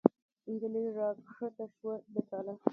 [0.49, 2.53] نجلۍ را کښته شوه د ټاله